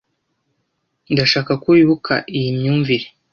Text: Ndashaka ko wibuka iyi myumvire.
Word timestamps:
Ndashaka 1.13 1.51
ko 1.61 1.67
wibuka 1.75 2.13
iyi 2.37 2.49
myumvire. 2.57 3.05